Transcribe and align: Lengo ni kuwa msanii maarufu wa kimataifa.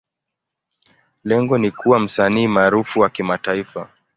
Lengo 1.23 1.57
ni 1.57 1.71
kuwa 1.71 1.99
msanii 1.99 2.47
maarufu 2.47 2.99
wa 2.99 3.09
kimataifa. 3.09 3.89